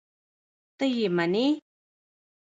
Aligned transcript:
ته 0.77 0.83
یې 0.95 1.07
منې؟! 1.15 1.45